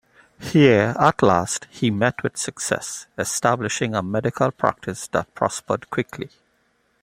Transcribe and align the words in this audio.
Here, 0.39 0.95
at 0.99 1.21
last, 1.21 1.67
he 1.69 1.91
met 1.91 2.23
with 2.23 2.35
success, 2.35 3.05
establishing 3.19 3.93
a 3.93 4.01
medical 4.01 4.49
practice 4.49 5.05
that 5.09 5.31
prospered 5.35 5.91
quickly. 5.91 6.31